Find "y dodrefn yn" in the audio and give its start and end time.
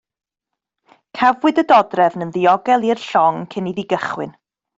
1.63-2.33